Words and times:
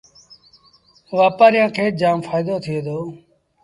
وآپآريآݩ 1.15 1.73
کي 1.75 1.85
جآم 1.99 2.17
ڦآئيٚدو 2.25 2.55
ٿئي 2.65 2.79
دو 2.85 2.97